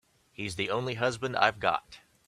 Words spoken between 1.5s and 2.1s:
got.